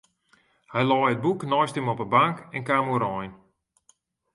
[0.73, 3.31] Hy lei it boek neist him op de bank en kaam oerein.